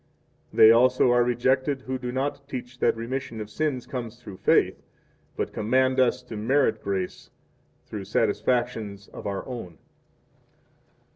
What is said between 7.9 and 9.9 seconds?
satisfactions of our own.